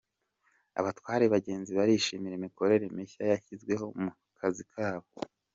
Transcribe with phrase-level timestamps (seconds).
[0.79, 5.07] Abatwara abagenzi barishimira imikorere mishya yashyizweho mu kazi kabo